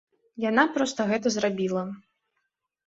[0.49, 1.87] Яна проста гэта зрабіла.